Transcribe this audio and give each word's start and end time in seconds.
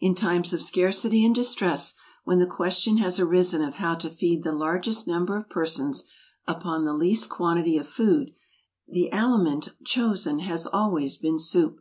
In 0.00 0.16
times 0.16 0.52
of 0.52 0.60
scarcity 0.60 1.24
and 1.24 1.32
distress, 1.32 1.94
when 2.24 2.40
the 2.40 2.48
question 2.48 2.96
has 2.96 3.20
arisen 3.20 3.62
of 3.62 3.76
how 3.76 3.94
to 3.94 4.10
feed 4.10 4.42
the 4.42 4.50
largest 4.50 5.06
number 5.06 5.36
of 5.36 5.48
persons 5.48 6.02
upon 6.48 6.82
the 6.82 6.92
least 6.94 7.28
quantity 7.30 7.78
of 7.78 7.86
food, 7.86 8.32
the 8.88 9.12
aliment 9.12 9.68
chosen 9.84 10.40
has 10.40 10.66
always 10.66 11.16
been 11.16 11.38
soup. 11.38 11.78